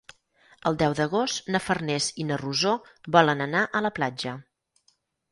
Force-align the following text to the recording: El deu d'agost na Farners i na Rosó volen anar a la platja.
El 0.69 0.77
deu 0.81 0.93
d'agost 0.99 1.51
na 1.55 1.59
Farners 1.65 2.07
i 2.23 2.25
na 2.29 2.39
Rosó 2.43 2.73
volen 3.17 3.45
anar 3.47 3.61
a 3.65 3.83
la 3.87 3.93
platja. 3.99 4.33